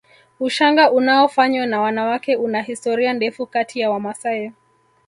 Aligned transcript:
Ushanga 0.39 0.91
unaofanywa 0.91 1.65
na 1.65 1.81
wanawake 1.81 2.35
una 2.35 2.61
historia 2.61 3.13
ndefu 3.13 3.45
kati 3.47 3.79
ya 3.79 3.89
Wamasai 3.89 4.51